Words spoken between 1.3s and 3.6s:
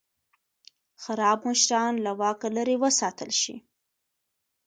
مشران له واکه لرې وساتل شي.